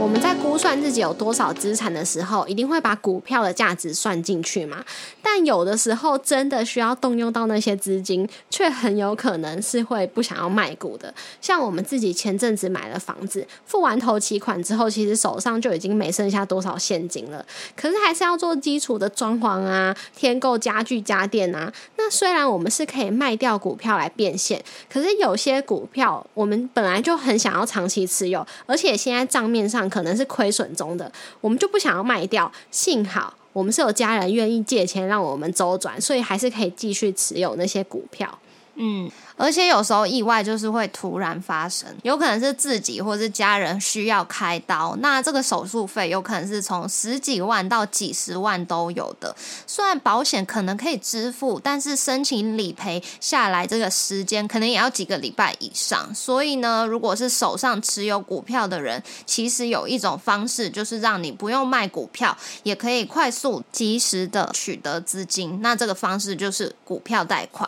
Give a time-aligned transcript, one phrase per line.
[0.00, 4.82] 我们在估算自己有多少资产的时候，一定会把股票的价值算进去嘛？
[5.22, 11.12] 但有的时候真的需要动用到那些资金，却很有可能是会不想要卖股的。
[11.42, 17.44] 像我们自己前阵子买了房子，付完头期款之后，其实手上就已经没剩下多少现金了。
[17.76, 21.70] 可是还是要做基础的装潢啊，添购家具家电啊。
[21.98, 29.89] 那虽然我们是可以卖掉股票来变现，可是有些股票我们本来就很想要长期持有，而且现在账面上。
[29.90, 32.50] 可能是亏损中的，我们就不想要卖掉。
[32.70, 38.38] 幸好我们是有家人愿意借钱让我们周转，所以还是可以继续持有那些股票。
[38.80, 39.10] 嗯。
[39.36, 49.34] 而且有时候意外就是会突然发生，有可能是自己或是家人需要开刀，那这个手术费有可能是从十几万到几十万都有的。
[49.66, 56.14] 虽然保险可能可以支付，但是申请理赔下来这个时间可能也要几个礼拜以上。
[56.14, 65.62] 所以呢，如果是手上持有股票的人，其实有一种方式就是让你不用卖股票，也可以快速及时的取得资金。
[65.62, 67.66] 那这个方式就是股票贷款。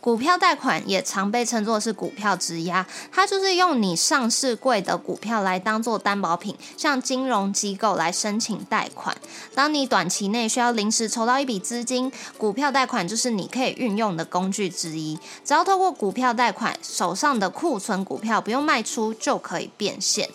[0.00, 9.14] 股票贷款也常被称作是股票质押，它就是用你上市柜的股票来当做担保品，向金融机构来申请贷款。
[9.54, 15.18] 当你短期内需要临时筹到一笔资金，股票贷款就是你可以运用的工具之一。
[15.44, 20.26] 只要透过股票贷款，手上的库存股票不用卖出就可以变现。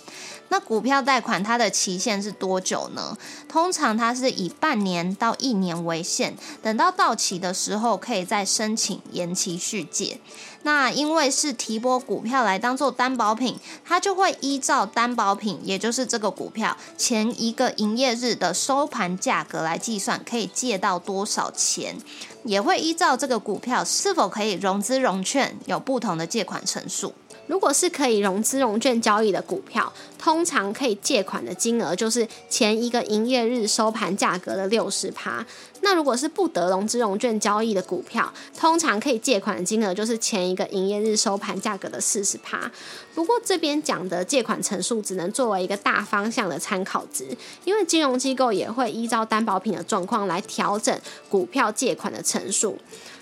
[0.49, 3.17] 那股票贷款它的期限是多久呢？
[3.49, 10.19] 通常它是以半年到一年为限，等到到期的时候可以再申请延期续借。
[10.63, 21.97] 那因为是提拨股票来当做担保品，它就会依照担保品，也就是这个股票前一个营业日的收盘价格来计算，可以借到多少钱，
[22.43, 27.13] 也会依照这个股票是否可以融资融券，有不同的借款成数。
[27.47, 35.45] 如果是可以融资融券交易的股票，通常可以借款的金额就是前一个营业日收盘价格的六十趴。
[35.81, 42.71] 那如果是不得融资融券交易的股票，通常可以借款的金额就是前一个营业日收盘价格的四十趴。
[43.13, 47.27] 不过这边讲的借款成数只能作为一个大方向的参考值，
[47.63, 52.77] 因为金融机构也会依照担保品的状况来调整股票借款的成数。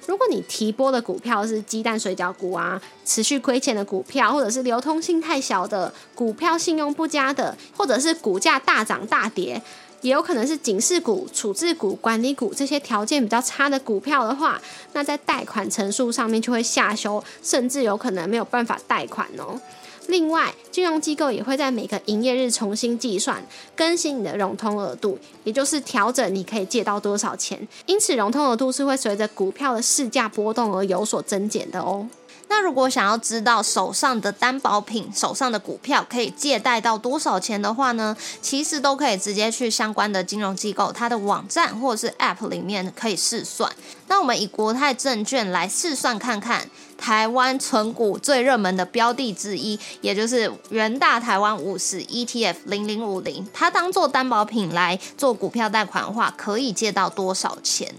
[0.06, 9.62] 如果你提拨的股票是鸡蛋水饺股啊，持续亏钱的股票，或者是流通性太小的股票、信用不佳的，或者是股价大涨大跌，
[10.02, 14.62] 也有可能是警示股、处置股、管理股这些条件比较差的股票的话，
[14.92, 19.60] 那在贷款成数上面就会下修，甚至有可能没有办法贷款哦。
[20.08, 23.44] 另外，金融机构也会在每个营业日重新计算、
[23.76, 27.68] 更新你的融通额度，也就是调整你可以借到多少钱。
[27.86, 32.08] 因此，融通额度是会随着股票的市价波动而有所增减的哦。
[32.50, 38.16] 那如果想要知道手上的担保品、手上的股票可以借贷到多少钱的话呢？
[38.42, 43.72] 其实都可以直接去相关的金融机构它的网站或者是 App 里面可以试算。
[44.08, 57.92] 那我们以国泰证券来试算看看，台湾存股最热门的标的之一，也就是元大台湾五十 ETF 零零五零，它当做担保品来做股票贷款的话，可以借到多少钱？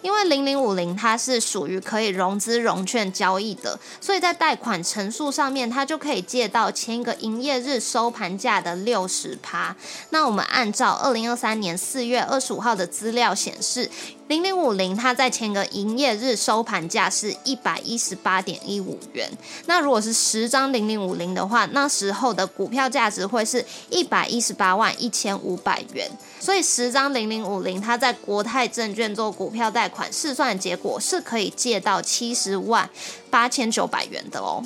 [0.00, 9.74] 因为零零五零它是属于可以融资融券交易的，所以在贷款成数上面，它就可以借到前一个营业日收盘价的六十趴。
[10.10, 13.90] 那我们按照二零二三年四月二十五号的资料显示。
[14.32, 19.30] 零零五零，它在前个营业日收盘价是一百一十八点一五元。
[19.66, 26.10] 那如果是十张零零五零的话，那时候的股票价值会是一百一十八万一千五百元。
[26.40, 32.88] 所以十张零零五零，它在国泰证券做股票贷款试算的结果是可以借到七十万
[33.28, 34.64] 八千九百元的哦。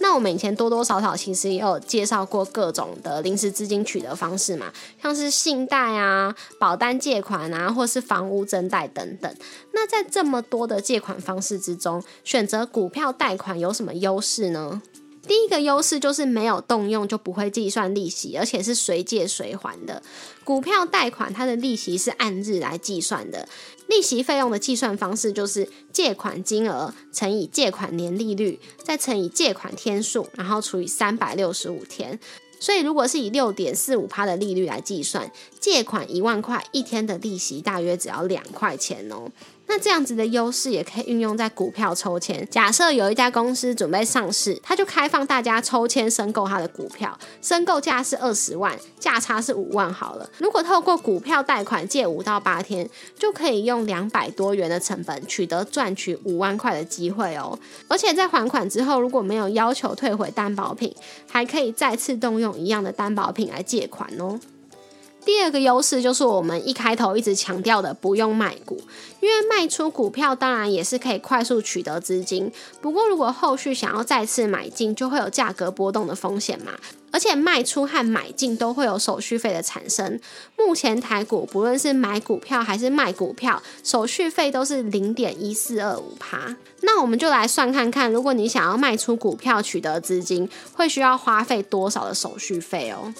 [0.00, 9.34] 那我们以前多多少少其实也有介绍过各种的临时资金取得方式嘛，像是信贷啊、保单借款啊，或是房屋增贷等等。
[9.72, 14.82] 那在这么多的借款方式之中，选择股票贷款有什么优势呢？
[15.30, 20.02] 第一个优势就是没有动用就不会计算利息，而且是随借随还的。
[20.42, 23.48] 股票贷款它的利息是按日来计算的。
[23.86, 32.18] 利息费用的计算方式就是借款金额乘以借款年利率，再乘以借款天数，然后除以三百六十五天。
[32.58, 35.30] 所以，如果是以六点四五趴的利率来计算，
[35.60, 39.30] 借款一万块，一天的利息大约只要两块钱哦。
[39.70, 42.44] 那这样子的优势也可以运用在股票抽签。
[42.50, 50.28] 假设有一家公司准备上市，它就开放大家抽签申购它的股票，申购价是二十万，价差是五万好了。
[50.38, 57.56] 如果透过股票贷款借五到八天，就可以用两百多元的成本取得赚取五万块的机会哦。
[57.86, 60.92] 而且在还款之后，如果没有要求退回担保品，
[61.30, 64.40] 还可以再次动用一样的担保品来借款哦。
[65.24, 68.80] 第二个优势就是我们一开头一直强调的，不用卖股，
[69.20, 72.50] 因为卖出股票当然也是可以快速取得资金，
[72.80, 76.72] 不过如果后续想要再次买进，就会有价格波动的风险嘛。
[77.12, 80.20] 而且卖出和买进都会有手续费的产生。
[80.56, 86.54] 目前台股不论是买股票还是卖股票，手续费都是零点一四二五趴。
[86.82, 93.12] 那我们就来算看看，如果你想要卖出股票取得资金，会需要花费多少的手续费哦？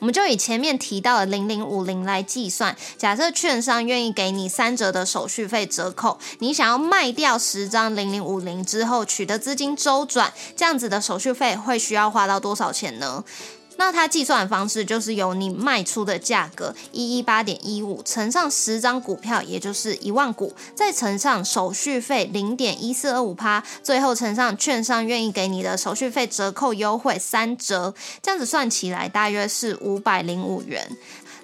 [0.00, 13.24] 我们就以前面提到的零零五零来计算，假设券商愿意给你三折的手续费折扣，你想要卖掉十张零零五零之后取得资金周转，这样子的手续费会需要花到多少钱呢？
[13.78, 30.86] 那它计算的方式就是由你卖出的价格一一八点一五乘上十张股票，也就是一万股，再乘上手续费零点一四二五趴，最后乘上券商愿意给你的手续费折扣优惠三折，这样子算起来大约是五百零五元。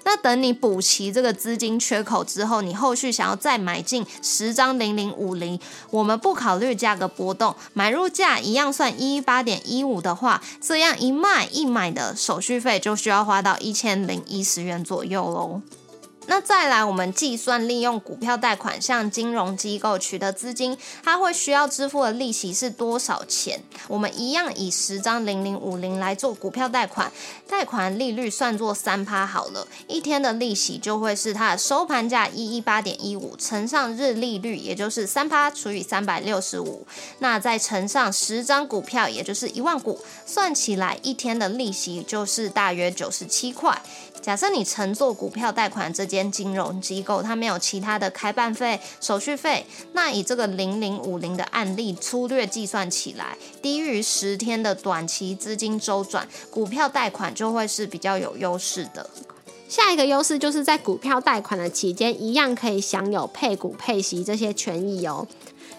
[0.05, 5.59] 那等你补齐这个资金缺口之后，你后续想要再买进十张零零五零，
[5.89, 15.61] 我们不考虑价格波动，买入价一样算一八点一五的话，这样一卖一买的手续费就需要花到一千零一十元左右喽。
[16.27, 23.61] 那再来，我们计算利用股票贷款向金融机构取得资金，它会需要支付的利息是多少钱？
[23.87, 27.11] 我们一样以十张零零五零来做股票贷款，
[27.47, 36.87] 贷款利率算作三趴好了，一天的利息就会是它的收盘价一一八点一五乘上日利率，也就是三趴除以三百六十五，
[37.19, 43.79] 那再乘上十张股票，也就是一万股，算起来一天的利息就是大约九十七块。
[44.25, 49.63] 假设你乘坐股票贷款这间金融机构，它没有其他的开办费、手续费，
[49.93, 59.07] 那以这个零零五零的案例粗略计算起来，低于十天的短期资金周转，股票贷款就会是比较有优势的。
[59.69, 65.27] 下一个优势就是在股票贷款的期间，一样可以享有配股配息这些权益哦。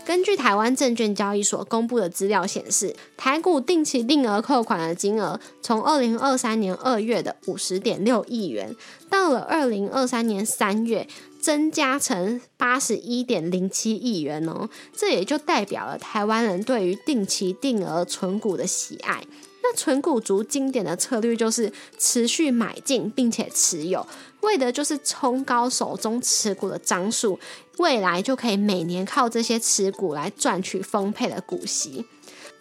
[0.06, 8.76] 根据台湾证券交易所公布的资料显示，台股定期定额扣款的金额，从二零二三年二月的五十点六亿元，
[9.11, 11.08] 到了二零二三年三月，
[11.41, 14.69] 增加成八十一点零七亿元哦。
[14.94, 19.25] 这也就代表了台湾人对于定期定额存股的喜爱。
[19.69, 24.06] 那存股族经典的策略就是持续买进，并且持有，
[24.43, 27.37] 为的就是冲高手中持股的张数，
[27.78, 32.06] 未来就可以每年靠这些持股来赚取丰沛的股息。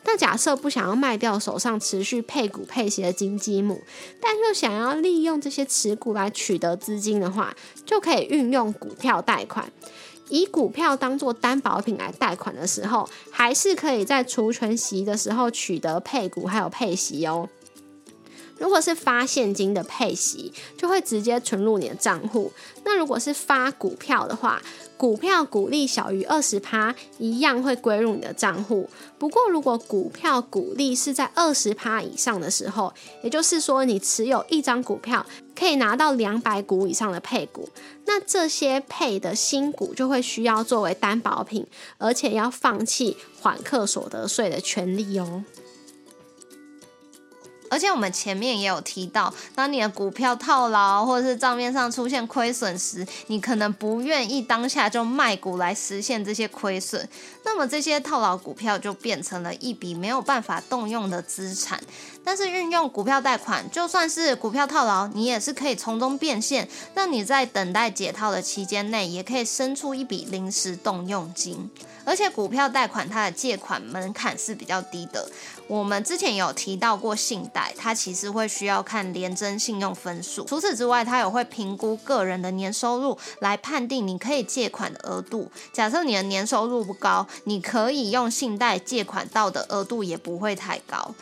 [0.07, 3.81] 那假设不想要卖掉手上持续配股配息的金鸡母，
[4.21, 9.71] 但又想要利用这些持股来取得资金的话，就可以运用股票贷款。
[10.29, 17.50] 以股票当做担保品来贷款的时候，还是可以在除权息的时候取得配股还有配息哦。
[18.57, 22.52] 如果是发现金的配息，就会直接存入你的账户。
[22.84, 24.62] 那如果是发股票的话，
[24.98, 28.90] 股票股利小于二十趴，一样会归入你的账户。
[29.18, 37.68] 不过，如果股票股利是在二十趴以上的时候，也就是说你持有一张股票可以拿到两百股以上的配股，
[38.06, 41.66] 那这些配的新股就会需要作为担保品，
[41.97, 45.44] 而且要放弃缓课所得税的权利哦。
[47.69, 57.07] 而且我们前面也有提到，当你的股票套牢或者是账面上出现亏损时，你可能不愿意当下就卖股来实现这些亏损，
[57.44, 61.80] 那么这些套牢股票就变成了一笔没有办法动用的资产。
[62.24, 71.69] 但是运用股票贷款，就算是股票套牢，你也是可以从中变现，让你在等待解套的期间内，也可以生出一笔临时动用金。
[72.04, 75.28] 而且股票贷款它的借款门槛是比较低的。
[75.68, 80.45] 我们之前有提到过信贷，它其实会需要看廉征信用分数。
[80.45, 85.50] 除此之外，它也会评估个人的年收入来判定你可以借款的额度。
[85.74, 91.16] 假设你的年收入不高，你可以用信贷借款到的额度也不会太高。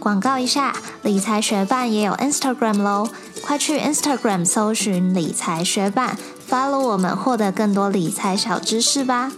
[0.00, 3.08] 广告一下，理财学办也有 Instagram 喽，
[3.40, 6.18] 快去 Instagram 搜寻理财学办。
[6.50, 9.30] follow 我们，获得更多理财小知识吧。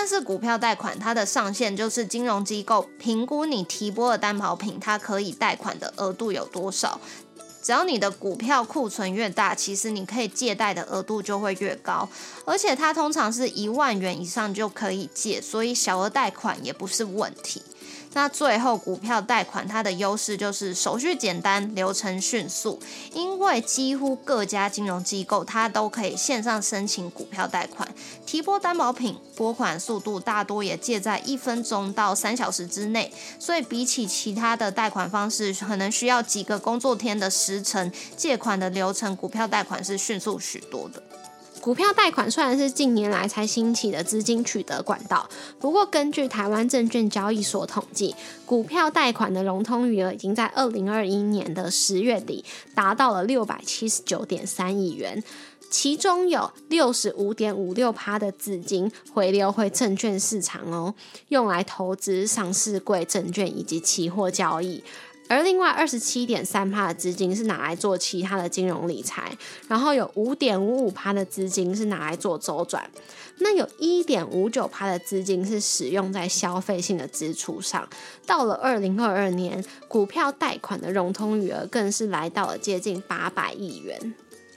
[0.00, 6.98] 但是股票贷款它的上限就是金融机构评估你提拨的担保品，它可以贷款的额度有多少。
[7.62, 12.08] 只要你的股票库存越大，其实你可以借贷的额度就会越高，
[12.46, 17.62] 而且它通常是一万元以上就可以借，所以小额贷款也不是问题。
[18.12, 22.80] 那最后，股票贷款它的优势就是手续简单、流程迅速，
[23.12, 27.88] 因为几乎各家金融机构它都可以线上申请股票贷款，
[28.26, 41.00] 提拨担保品，拨款速度大多也借在一分钟到三小时之内，所以比起其他的贷款方式，可能需要几个工作天的时程，借款的流程，股票贷款是迅速许多的。
[41.60, 48.14] 股票贷款虽然是近年来才兴起的资金取得管道，不过根据台湾证券交易所统计，
[48.46, 52.42] 股票贷款的融通余额已经在二零二一年的十月底
[52.74, 55.22] 达到了六百七十九点三亿元，
[55.70, 60.94] 其中有六十五点五六趴的资金回流回证券市场哦，
[61.28, 64.82] 用来投资上市柜证券以及期货交易。
[65.30, 69.30] 而另外二十七点三趴的资金是拿来做其他的金融理财，
[69.68, 72.90] 然后有五点五五趴的资金是拿来做周转，
[73.38, 77.88] 那有一点五九趴的资金是使用在消费性的支出上。
[78.26, 84.12] 到了二零二二年，股票贷款的融通余额更是来到了接近八百亿元。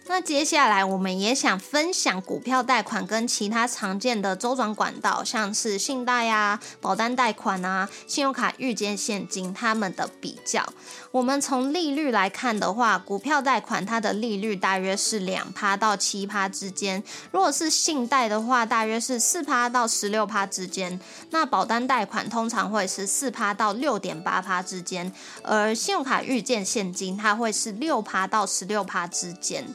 [0.05, 10.63] 那接下来我们也想分享股票贷款跟其他常见的周转管道，像是信贷啊、保单贷款啊、信用卡预借现金，它们的比较。
[11.12, 21.00] 我们从利率来看的话，股票贷款它的利率大约是两趴到七趴之间；如果是信贷的话，大约是四趴到十六趴之间。
[21.29, 25.12] 那保单贷款通常会是四趴到六点八趴之间，
[25.43, 29.65] 而信用卡预借现金它会是六趴到十六趴之间。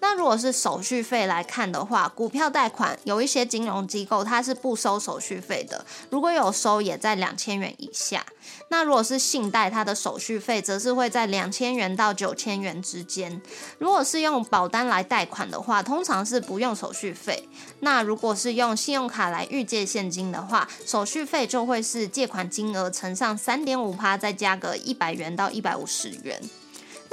[0.00, 8.24] 那如果是手续费来看的话，股票贷款有一些金融机构它是不收手续费的，如果有收也在两千元以下。
[8.68, 13.40] 那如果是信贷，它的手续费则是会在两千元到九千元之间。
[13.78, 17.48] 如果是用保单来贷款的话，通常是不用手续费。
[17.80, 26.40] 那如果是用信用卡来预借现金的话，手续费就会是借款金额乘上三点五趴，再加个一百元到一百五十元。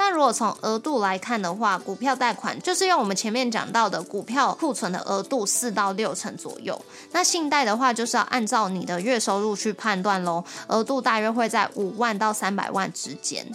[0.03, 6.83] 那如果从额度来看的话，股票贷款就是用我们前面讲到的股票库存的额度四到六成左右。
[7.11, 13.45] 那信贷的话，就是要按照你的月收入去判断喽，额度大约会在五万到三百万之间。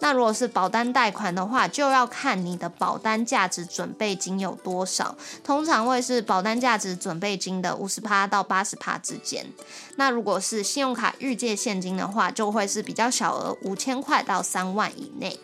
[0.00, 9.46] 那如果是保单贷款的话，就要看你的保单价值准备金有多少，通常会是保单价值准备金的五十趴到八十趴之间。
[9.96, 15.40] 那如果是信用卡预借现金的话，就会是比较小额，五千块到三万以内。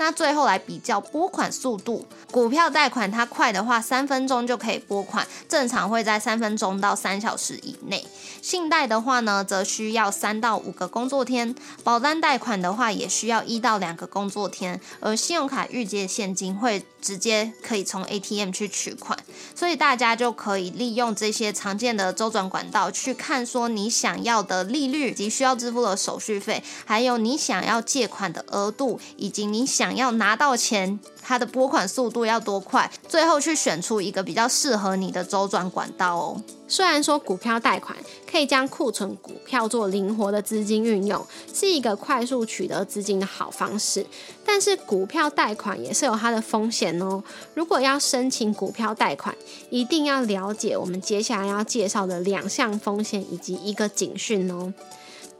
[0.00, 8.06] 那最后来比较拨款速度，股票贷款它快的话，三分钟就可以拨款，正常会在三分钟到三小时以内。
[8.40, 11.54] 信贷的话呢，则需要三到五个工作天；
[11.84, 14.80] 保单贷款的话，也需要一到两个工作天。
[15.00, 19.18] 而信用卡预借现金会直接可以从 ATM 去取款，
[19.54, 29.90] 所以大家就可以利用这些常见的周转管道去看，说你想要的利率及需要支付的手续费，还有你想要借款的额度，以及你想。
[29.90, 32.90] 想要拿到钱，它的拨款速度要多快？
[33.08, 36.42] 最后去选出一个比较适合你的周转管道哦。
[36.66, 37.96] 虽然说股票贷款
[38.30, 44.06] 可以将库存股票做灵活的资金运用，是一个快速取得资金的好方式，
[44.44, 47.22] 但是股票贷款也是有它的风险哦。
[47.54, 49.34] 如果要申请股票贷款，
[49.68, 54.72] 一定要了解我们接下来要介绍的两项风险以及一个警讯哦。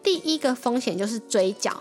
[0.03, 1.81] 第一个风险就是追缴。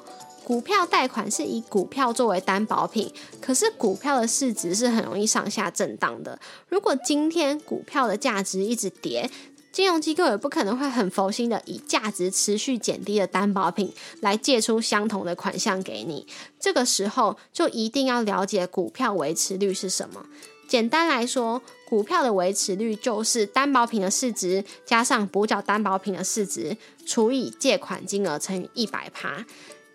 [0.50, 6.40] 股票贷款是以股票作为担保品，可是股票的市值是很容易上下震荡的。
[6.70, 9.30] 如果今天股票的价值一直跌，
[9.72, 16.26] 金融机构也不可能会很佛心的以价值持续减低的担保品来借出相同的款项给你。
[16.60, 20.26] 这个时候就一定要了解股票维持率是什么。
[20.68, 26.76] 简单来说，股票的维持率就是担保品的市值加上补缴担保品的市值
[27.06, 29.46] 除以借款金额乘以一百趴。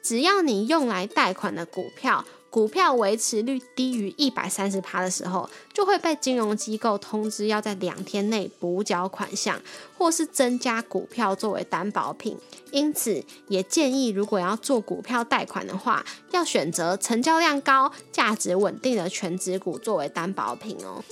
[0.04, 9.58] 只要你用来贷款的股票，股票维持率低于一百三十趴的时候，就会被金融机构通知要在两天内补缴款项，
[9.96, 12.36] 或是增加股票作为担保品。
[12.70, 21.02] 因此，也建议如果要做股票贷款的话，要选择成交量高、价值稳定的全值股作为担保品哦。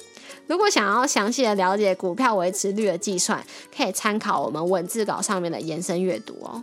[0.47, 3.43] 如果想要详细的了解股票维持率的计算，
[3.75, 6.63] 可以参考我们文字稿上面的延伸阅读哦。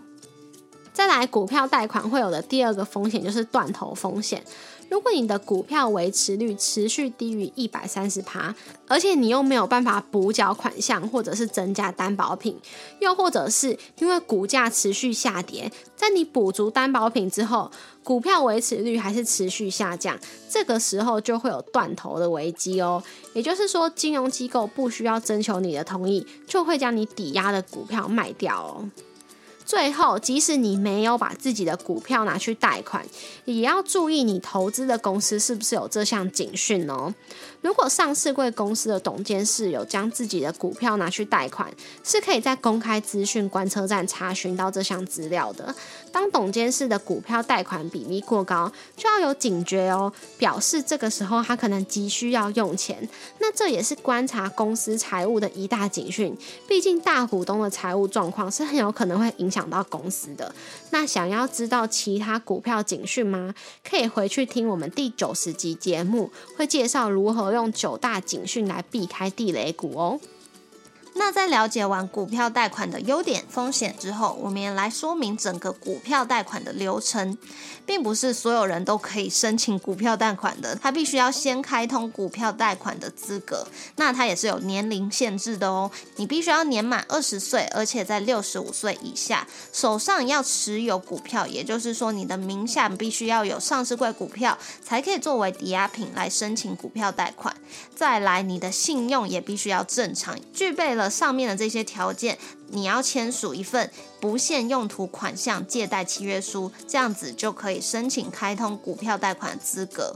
[1.00, 4.44] 再来，股票贷款会有的第二个风险就是断头风险。
[4.90, 8.54] 如果你的股票维持率持续低于一百三十趴，
[8.86, 12.60] 而且你又没有办法补缴款项或者是增加担保品，
[13.00, 17.72] 又或者是因为股价持续下跌，在你补足担保品之后，
[18.04, 23.02] 股票维持率还是持续下降，这个时候就会有断头的危机哦。
[23.34, 28.90] 也就是说，金融机构不需要征求你的同意，就会将你抵押的股票卖掉哦。
[29.70, 33.06] 最后，即使你没有把自己的股票拿去贷款，
[33.46, 37.14] 也要注意你投资的公司是不是有这项警讯哦。
[37.62, 41.72] 如果上市贵公司的董监事有将自己的股票拿去贷款，
[42.04, 45.74] 是可以在公开资讯观测站查询到这项资料的。
[46.12, 53.08] 当董监事的股票贷款比例过高，就要有警觉哦，表示这个时候他可能急需要用钱。
[53.38, 56.36] 那这也是观察公司财务的一大警讯，
[56.68, 59.60] 毕竟大股东的财务状况是很有可能会影响。
[59.70, 60.52] 到公司的
[60.90, 63.54] 那想要知道其他股票警讯吗？
[63.88, 70.20] 可以回去听我们第九十集节目，会介绍如何用九大警讯来避开地雷股哦。
[71.20, 77.38] 那在了解完股票贷款的优点、风险之后，我们也来说明整个股票贷款的流程，
[77.86, 97.54] 并不是所有人都可以申请股票贷款的，他必须要先开通股票贷款的资格，那他也是有年龄限制的哦，你必须要年满二十岁，而且在六十五岁以下，手上要持有股票，也就是说你的名下必须要有上市柜股票，才可以作为抵押品来申请股票贷款。
[97.94, 102.38] 再来，你的信用也必须要正常，具备了上面的这些条件，
[102.68, 103.90] 你要签署一份
[104.20, 110.16] 不限用途款项借贷契约书，这样子就可以申请开通股票贷款资格。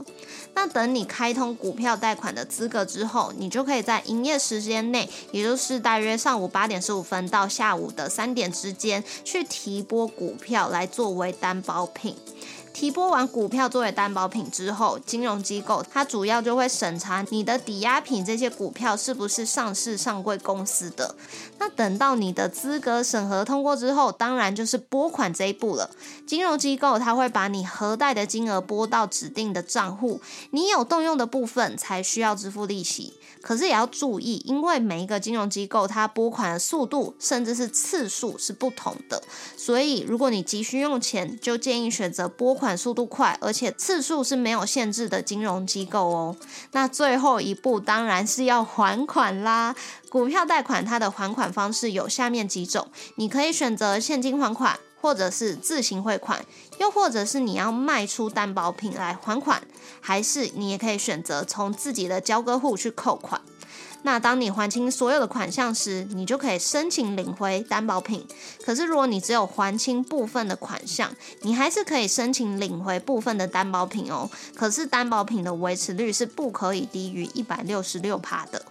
[0.54, 12.14] 那等你开通股票贷款的资格之后，你就可以在营业时间内，也就是大约上午八点十五分到下午的三点之间，去提拨股票来作为担保品。
[12.74, 21.14] 提拨完股票作为担保品之后，金融机构它主要就会审查你的抵押品这些股票是不是上市上柜公司的。
[21.60, 25.88] 那等到你的资格审核通过之后，当然就是拨款这一步了。
[26.26, 33.14] 金融机构它会把你核贷的金额拨到指定的账户，你有动用的部分才需要支付利息。
[33.40, 39.22] 可是也要注意，因为每一个金融机构它拨款的速度甚至是次数是不同的，
[39.54, 46.34] 所以如果你急需用钱，就建议选择拨款款速度快而且次数是没有限制的金融机构哦。
[46.72, 49.76] 那最后一步当然是要还款啦。
[50.08, 54.78] 股票贷款它的还款方式有下面几种，你可以选择现金还款。
[55.04, 56.42] 或者是自行汇款，
[56.78, 59.62] 又或者是你要卖出担保品来还款，
[60.00, 63.38] 还是你也可以选择从自己的交割户去扣款。
[64.06, 68.22] 那当你还清所有的款项时，你就可以申请领回担保品。
[68.62, 74.28] 可是如果你只有还清部分的款项，你还是可以申请领回部分的担保品哦。
[74.54, 78.66] 可是担保品的维持率是不可以低于一百六十六帕的。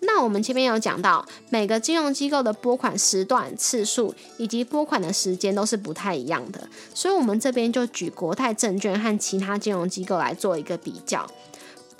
[0.00, 11.26] 那我们前面有讲到，每个金融机构的拨款时段、次数以及拨款的时间都是不太一样的，所以我们这边就举国泰证券和其他金融机构来做一个比较。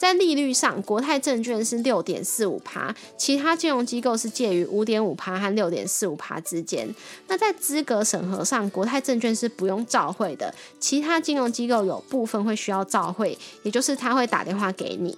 [0.04, 6.86] 在利率上，国泰证券是六点四五趴，其他金融机构是介于五点五趴和六点四五趴之间。
[7.26, 15.16] 那在资格审核上，国泰证券是不用照会的，其他金融机构有部分会需要照会，也就是他会打电话给你。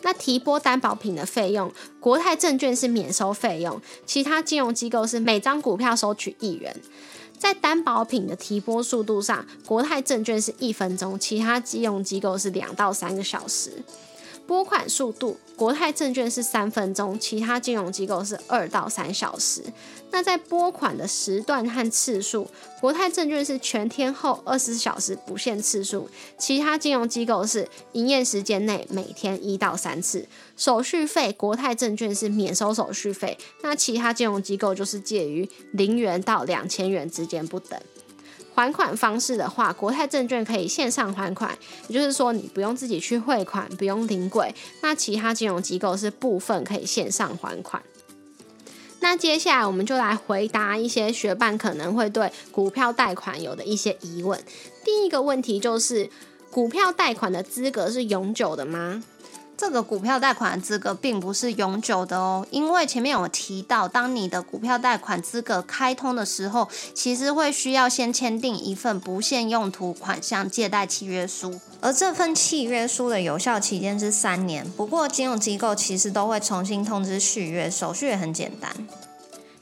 [0.00, 6.74] 那提拨担保品的费用，国泰证券是免收费用，其他金融机构是每张股票收取一元。
[7.38, 13.72] 在担保品的提拨速度上，国泰证券是一分钟，其他金融机构是两到三个小时。
[14.46, 19.62] 拨款速度，国泰证券是三分钟，其他金融机构是二到三小时。
[20.12, 22.48] 那在拨款的时段和次数，
[22.80, 30.26] 国泰证券是全天候二十四小时不限次数，其他金融机构是营业时间内每天一到三次。
[30.56, 37.78] 手续费，国泰证券是免收手续费，那其他金融机构就是介于零元到两千元之间不等。
[38.56, 41.56] 还款方式的话，国泰证券可以线上还款，
[41.88, 44.54] 也就是说你不用自己去汇款，不用临柜。
[44.80, 47.82] 那其他金融机构是部分可以线上还款。
[49.00, 54.42] 那接下来我们就来回答一些学伴可能会对股票贷款有的一些疑问。
[54.82, 56.08] 第一个问题就是，
[56.50, 59.04] 股票贷款的资格是永久的吗？
[59.56, 74.70] 这个股票贷款的资格并不是永久的哦，因为前面有提到，当你的股票贷款资格开通的时候，其实会需要先签订一份不限用途款项借贷契约书，而这份契约书的有效期间是三年。
[74.72, 78.70] 不过金融机构其实都会重新通知续约，手续也很简单。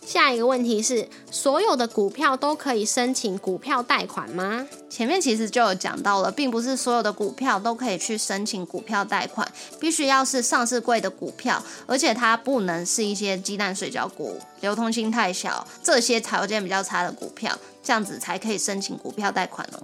[0.06, 4.66] 下一个问题是，所有的股票都可以申请股票贷款吗？
[4.90, 19.82] 前面其实就有讲到了，并不是所有的股票都可以去申请股票贷款，必须要是上市柜的股票，而且它不能是一些鸡蛋水饺股、流通性太小、这些条件比较差的股票，这样子才可以申请股票贷款哦。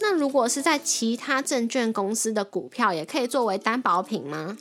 [0.00, 4.56] 那如果是在其他证券公司的股票，也可以作为担保品吗？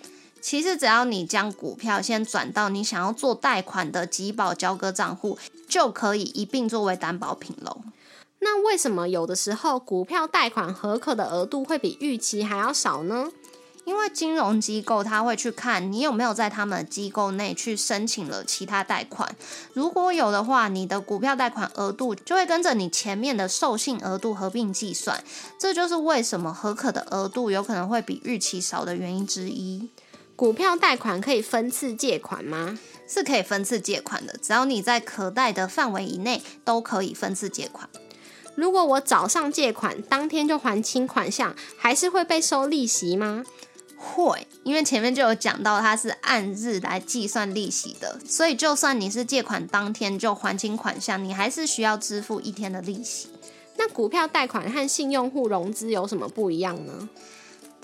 [0.45, 7.81] 其实只要你将股票先转到你想要做贷款的集保交割账户，就可以一并作为担保品喽。
[8.41, 13.31] 那为什么有的时候股票贷款合可的额度会比预期还要少呢？
[13.85, 19.35] 因为金融机构他会去看你有没有在他们机构内去申请了其他贷款，
[19.73, 25.23] 如果有的话，你的股票贷款额度就会跟着你前面的授信额度合并计算，
[25.57, 29.89] 这就是为什么合可的额度有可能会比预期少的原因之一。
[30.35, 32.77] 股票贷款可以分次借款吗？
[33.07, 37.87] 是可以分次借款的，只要你在可贷的范围以内，都可以分次借款。
[38.55, 43.45] 如果我早上借款，当天就还清款项，还是会被收利息吗？
[43.95, 53.29] 会，因为前面就有讲到它是按日来计算利息的，所以就算你是借款当天就还清款项，你还是需要支付一天的利息。
[53.77, 57.07] 那股票贷款和信用户融资有什么不一样呢？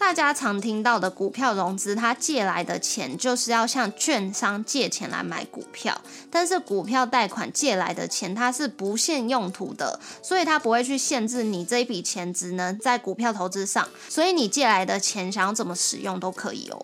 [0.01, 16.83] 大家常听到的股票融资，它借来的钱就是要向券商借钱来买股票，但是股票贷款借来的钱，它是不限用途的，所以它不会去限制你这一笔钱只能在股票投资上，所以你借来的钱想要怎么使用都可以哦。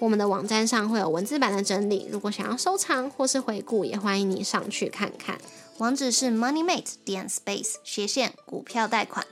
[0.00, 5.38] 我们的网站上会有文字版的整理，如果想要收藏或是回顾，也欢迎你上去看看。
[5.76, 9.26] 网址是 moneymate 点 space 斜线股票贷款，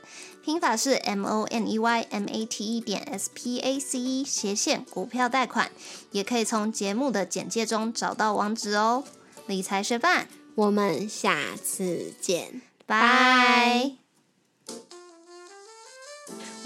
[0.44, 3.98] 拼法是 m o n e y m a t e 点 s p a c
[3.98, 5.70] e 斜线股票贷款，
[6.10, 9.04] 也可以从节目的简介中找到网址哦。
[9.46, 14.07] 理财学伴，我们下次见，拜。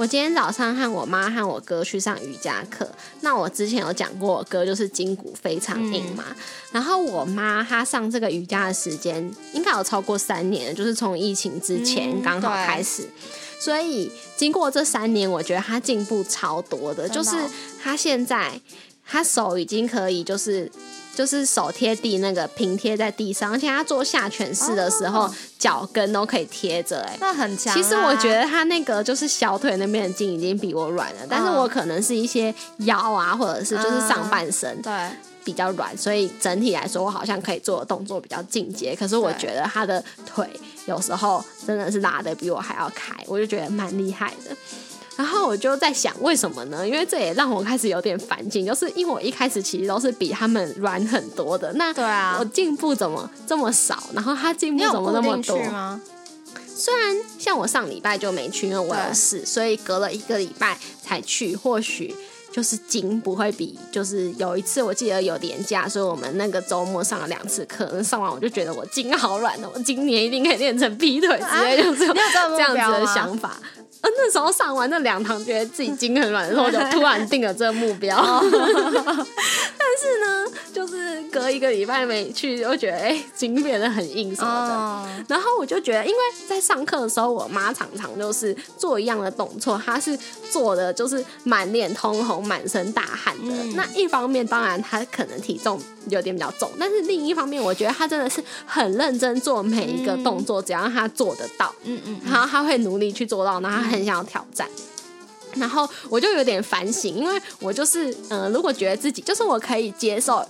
[0.03, 2.91] 我今天早上和我妈和我哥去上瑜伽课。
[3.21, 6.25] 那我之前有讲过，我哥就是筋骨非常硬嘛。
[6.73, 13.09] 然后我妈她上这个瑜伽的时间应该有超过三年，就是从疫情之前刚好开始。
[13.61, 17.31] 所以经过这三年，我觉得她进步超多的，就是
[17.81, 18.61] 她现在
[19.07, 20.69] 她手已经可以就是。
[21.14, 27.75] 就是手贴地那个平贴在地上，而且他做下犬式的时候，脚跟都可以贴着，哎，那很强。
[27.75, 34.92] 其实我觉得他那个就是小腿那边的筋已经比我软了，但是我可能是一些腰啊，或者是就是上半身对
[35.44, 38.94] 比较软，所以整体来说我好像可以做的动作比较进阶。
[38.94, 40.48] 可是我觉得他的腿
[40.87, 44.57] 有时候真的是拉的比我还要开，我就觉得蛮厉害的。
[45.16, 46.87] 然后我就在想，为什么呢？
[46.87, 54.03] 因为这也让我开始有点反劲，就是因为我一开始其实都是比他们软很多的，那对啊，我进步怎么这么少？
[54.14, 55.59] 然后他进步怎么那么多？
[56.75, 61.55] 虽然像我上礼拜就没去，因为我有事，所以隔了一个礼拜才去。
[61.55, 62.12] 或许
[62.51, 73.57] 就是筋不会比，就是有一次我记得有年假，所以我们那个周末上了两次课，上完我就觉得我筋好软的，我今年一定可以练成劈腿之类，就是有这样子的想法。
[74.03, 78.17] 呃，那时候上完那两堂，觉得自己筋很软的时候，就突然定了这个目标。
[79.79, 85.25] 但是呢，就是隔一个礼拜没去，就觉得哎，筋变得很硬什么的。
[85.29, 90.19] 然后我就觉得，因为在上课的时候，我妈常常就是做一样的动作，她是
[90.51, 93.55] 做的就是满脸通红、满身大汗的。
[93.77, 103.91] 那一方面，当然她可能体重有点比较重，但是另一方面，我觉得她真的是很认真做每一个动作，只要她做得到，嗯嗯，然后她会努力去做到，然后。
[103.92, 104.68] 很想要挑战，
[105.55, 110.44] 然后我就有点反省，因为我就是，嗯，如果觉得自己就是我可以接受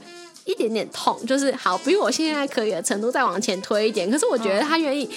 [0.44, 5.10] 一点点痛，就是好，比我现在可以的程度再往前推一点，可是我觉得他愿意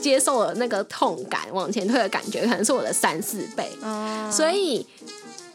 [0.00, 3.70] 接受了那个痛感往前推的感觉，可能是我的三四倍，
[4.30, 4.86] 所以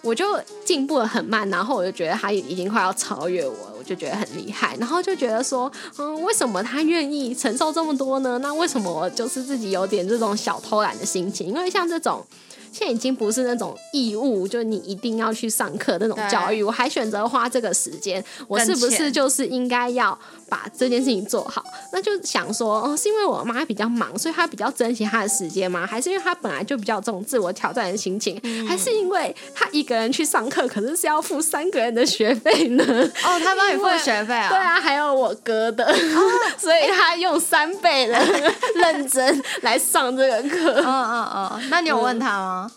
[0.01, 0.25] 我就
[0.65, 8.37] 进步的很慢，然后我就觉得他已经快要超越我，我就觉得很厉害，然后就觉得说，嗯，为什么他愿意承受这么多呢？
[8.43, 11.47] 那为什么我就是自己有点这种小偷懒的心情？
[11.47, 12.23] 因为像这种。
[12.69, 20.15] 现在已经不是那种义务，就你一定要去上课那种教育，我还选择花这个时间，我是不是就是应该要
[20.49, 21.63] 把这件事情做好？
[21.91, 25.85] 那就想说，哦，是因为我妈比较忙，所以她比较珍惜她的时间吗？
[25.85, 28.39] 还是因为她本来就比较这种自我挑战的心情？
[28.67, 32.83] 还是因为她一个人去上课，可是是要付三个人的学费呢？
[33.23, 34.49] 哦，她帮你付学费啊？
[34.49, 35.85] 对啊，还有我哥的，
[36.57, 38.19] 所以他用三倍的
[38.75, 40.81] 认真来上这个课。
[40.81, 42.71] 嗯嗯嗯，那你有问他吗？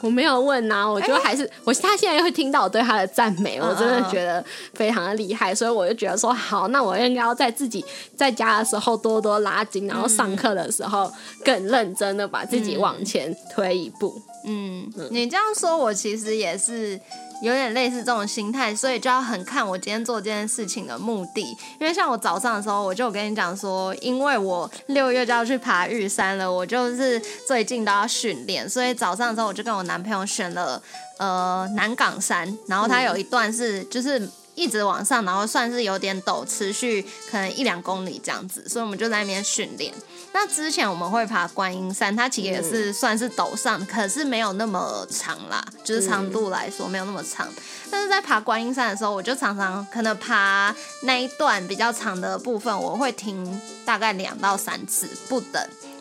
[0.00, 7.84] 我没有问啊，我觉得还是我他现在会听到我对他的赞美，我真的觉得非常的厉害，所以我就觉得说好，那我应该要在自己
[8.16, 11.12] 在家的时候多多拉筋，然后上课的时候
[11.44, 14.20] 更认真的把自己往前推一步。
[14.44, 16.98] 嗯，你这样说，我其实也是。
[17.42, 21.42] 有点类似这种心态，所以就要很看我今天做这件事情的目的。
[21.80, 30.80] 因为像我早上的时候，我就跟你讲说，因为我六月就要去爬玉山了，我就是最近都要训练，所以早上的时候我就跟我男朋友选了
[31.18, 39.92] 呃南港山，然后它有一段是就是一直往上，然后算是有点陡，持续可能一两公里这样子，所以我们就在那边训练。
[40.32, 47.48] 那之前我们会爬观音山，它其实也是算是陡上，可是没有那么长啦，就是长度来说没有那么长。
[47.90, 55.60] 但是在爬观音山的时候，我就常常可能爬那一段比较长的部分，我会停大概两到三次不等。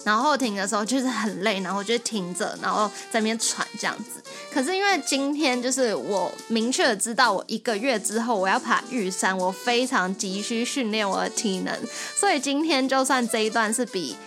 [0.10, 4.20] 然后停的时候就是很累，然后就停着，然后在那边喘这样子。
[4.52, 11.80] 可是因为今天就是我明确的知道，我一个月之后我要爬玉山，我非常急需训练我的体能，
[12.16, 14.18] 所以今天就算这一段是比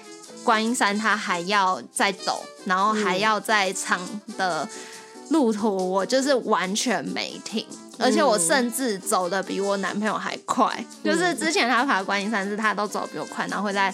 [0.44, 4.00] 观音山它还要再陡，然后还要再长
[4.38, 4.68] 的
[5.30, 7.66] 路途，我就是完全没停，
[7.98, 10.84] 而且我甚至走的比我男朋友还快。
[11.02, 13.92] 就是之前他爬观音山是他都走比我快，然后会在。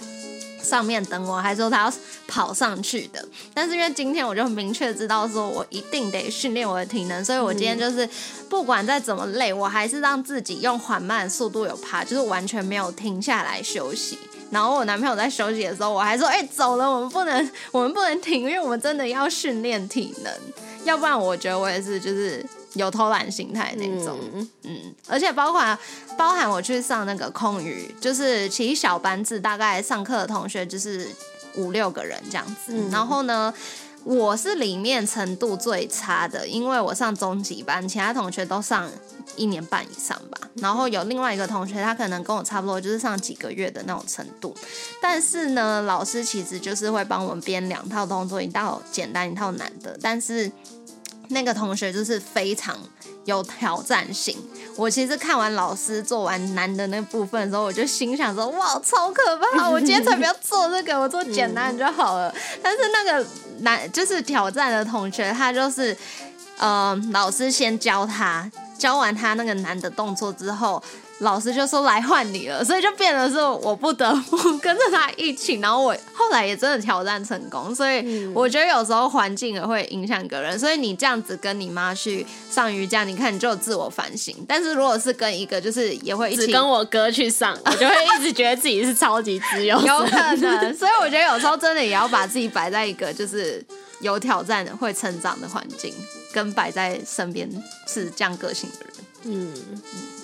[0.69, 1.93] 上面等我，还说他要
[2.27, 3.27] 跑上去的。
[3.55, 8.07] 但是因为今天我就明确知道，说我一定得训练我的体能，所以我今天就是
[8.51, 14.19] 不管再怎么累，我还是让自己用缓慢的速度有爬，就是完全没有停下来休息。
[14.51, 20.33] 然后我男朋友在休息的时候，我还说：“哎，走了，我们不能，我们不能停，因为我们真的要训练体能，
[20.85, 24.19] 要不然我觉得我也是就是。”有偷懒心态那种，
[24.63, 25.79] 嗯，而且包括
[26.17, 31.09] 包含我去上那个空余，就是其实小班制，大概上课的同学就是
[31.57, 32.75] 五六个人这样子。
[32.91, 33.53] 然后呢，
[34.05, 38.91] 我是里面程度最差的，因为我上中级班，其他同学都上
[39.37, 40.39] 一年半以上吧。
[40.57, 44.55] 然后有另外一个同学，他可能跟我差不多，就是上几个月的那种程度。
[45.01, 49.97] 但是呢，老师其实就是会帮我们编两套动作，一套简单，一套难的。
[50.03, 50.51] 但是
[51.29, 52.77] 那个同学就是非常
[53.25, 54.37] 有挑战性。
[54.77, 59.69] 我其实看完老师做完难的那部分的时候，我就心想说：“哇，超可怕！
[59.71, 63.27] 我今天才不要做这个，我做简单就好了。”但是那个
[63.61, 65.97] 难就是挑战的同学，他就是，
[66.59, 70.83] 呃，老师先教他，教完他那个难的动作之后。
[71.21, 77.75] 老师就说来换你了，所以就变得是我不得不 跟着他一起，然后我后来也真的挑战成功。
[77.75, 84.33] 所以我觉得有时候环境也会影响个人，所以你这样子跟你妈去上瑜伽，你看你就有自我反省。
[84.47, 90.77] 但是如果是跟一个就是也会一起跟我哥去上， 我就会一直觉得自己是超级自由，有可能。
[90.77, 93.61] 所以我觉得有时候真的也要把自己摆在一个就是
[94.01, 95.93] 有挑战的、会成长的环境，
[96.33, 97.51] 跟摆在身边
[97.89, 98.95] 是这样个性的人。
[99.25, 100.18] 嗯嗯。